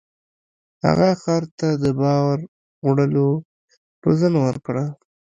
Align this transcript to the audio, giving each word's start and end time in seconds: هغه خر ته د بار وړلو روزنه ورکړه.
هغه 0.85 1.09
خر 1.21 1.43
ته 1.57 1.69
د 1.83 1.85
بار 2.01 2.37
وړلو 2.87 3.29
روزنه 4.05 4.37
ورکړه. 4.47 4.85